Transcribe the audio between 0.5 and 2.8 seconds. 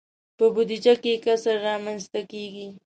بودجه کې کسر رامنځته کیږي.